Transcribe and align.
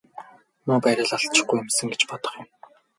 Муу 0.65 0.79
байраа 0.83 1.05
л 1.05 1.11
алдчихгүй 1.15 1.57
юмсан 1.61 1.87
гэж 1.91 2.01
бодох 2.09 2.33
юм. 2.41 2.47